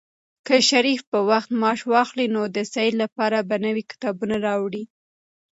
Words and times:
که 0.47 0.55
شریف 0.69 1.01
په 1.11 1.19
وخت 1.29 1.49
معاش 1.61 1.79
واخلي، 1.91 2.27
نو 2.35 2.41
د 2.55 2.57
سعید 2.73 2.93
لپاره 3.03 3.37
به 3.49 3.55
نوي 3.65 3.83
کتابونه 3.91 4.35
راوړي. 4.45 4.83